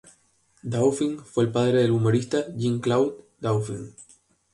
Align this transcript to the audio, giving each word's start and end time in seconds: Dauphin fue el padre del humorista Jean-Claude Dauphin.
Dauphin 0.63 1.19
fue 1.19 1.43
el 1.43 1.51
padre 1.51 1.83
del 1.83 1.91
humorista 1.91 2.45
Jean-Claude 2.57 3.23
Dauphin. 3.39 3.93